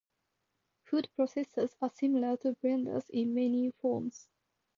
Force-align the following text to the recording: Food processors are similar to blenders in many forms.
Food 0.85 1.09
processors 1.15 1.75
are 1.79 1.91
similar 1.93 2.35
to 2.37 2.53
blenders 2.53 3.07
in 3.11 3.35
many 3.35 3.69
forms. 3.69 4.27